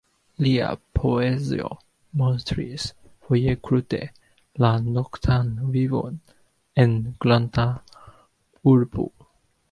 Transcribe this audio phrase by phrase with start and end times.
[0.43, 0.67] Lia
[0.99, 1.67] poezio
[2.21, 2.85] montris,
[3.27, 3.99] foje krude,
[4.65, 6.17] la noktan vivon
[6.85, 6.95] en
[7.27, 7.67] granda
[8.73, 9.07] urbo.